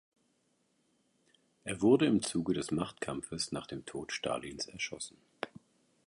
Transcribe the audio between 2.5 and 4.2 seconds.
des Machtkampfes nach dem Tod